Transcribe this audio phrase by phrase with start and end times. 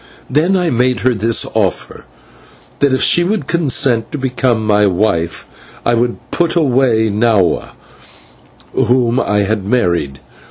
[0.31, 2.05] Then I made her this offer:
[2.79, 5.45] That if she would consent to become my wife
[5.85, 7.73] I would put away Nahua,
[8.73, 10.19] whom I had married.